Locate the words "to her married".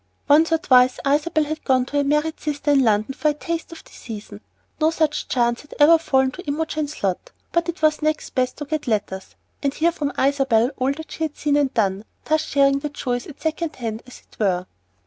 1.85-2.39